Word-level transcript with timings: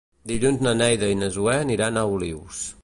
Dilluns 0.29 0.63
na 0.67 0.73
Neida 0.79 1.11
i 1.13 1.19
na 1.21 1.31
Zoè 1.37 1.55
aniran 1.67 1.99
a 2.05 2.09
Olius. 2.17 2.67